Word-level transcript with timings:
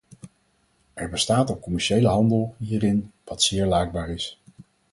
Er 0.93 1.09
bestaat 1.09 1.49
al 1.49 1.59
commerciële 1.59 2.07
handel 2.07 2.55
hierin, 2.57 3.11
wat 3.23 3.43
zeer 3.43 3.65
laakbaar 3.65 4.09
is. 4.09 4.41